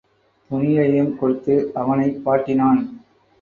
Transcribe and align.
துணியையும் 0.51 1.15
கொடுத்து, 1.15 1.71
அவனைப் 1.73 2.23
பாட்டினான். 2.23 3.01